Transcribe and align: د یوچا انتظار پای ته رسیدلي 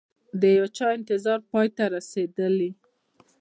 د 0.41 0.43
یوچا 0.57 0.87
انتظار 0.97 1.39
پای 1.49 1.67
ته 1.77 1.83
رسیدلي 1.95 2.71